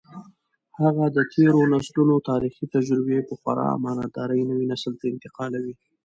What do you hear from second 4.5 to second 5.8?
نسل ته انتقالوي.